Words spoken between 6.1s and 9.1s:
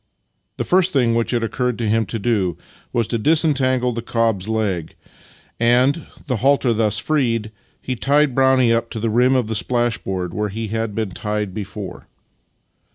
the halter thus freed, he tied Brownie up to